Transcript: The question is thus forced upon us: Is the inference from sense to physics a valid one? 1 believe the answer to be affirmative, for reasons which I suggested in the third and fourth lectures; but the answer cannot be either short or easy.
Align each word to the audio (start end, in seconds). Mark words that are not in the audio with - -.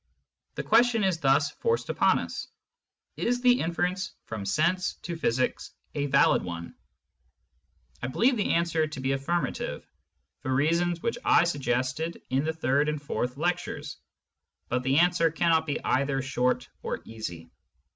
The 0.55 0.63
question 0.63 1.03
is 1.03 1.19
thus 1.19 1.51
forced 1.51 1.87
upon 1.89 2.17
us: 2.17 2.47
Is 3.17 3.41
the 3.41 3.59
inference 3.59 4.13
from 4.25 4.45
sense 4.47 4.95
to 5.03 5.15
physics 5.15 5.75
a 5.93 6.07
valid 6.07 6.41
one? 6.43 6.73
1 7.99 8.11
believe 8.11 8.35
the 8.35 8.53
answer 8.55 8.87
to 8.87 8.99
be 8.99 9.11
affirmative, 9.11 9.87
for 10.39 10.55
reasons 10.55 11.03
which 11.03 11.19
I 11.23 11.43
suggested 11.43 12.19
in 12.31 12.43
the 12.45 12.53
third 12.53 12.89
and 12.89 12.99
fourth 12.99 13.37
lectures; 13.37 13.97
but 14.69 14.81
the 14.81 14.97
answer 14.97 15.29
cannot 15.29 15.67
be 15.67 15.79
either 15.83 16.23
short 16.23 16.67
or 16.81 17.01
easy. 17.05 17.51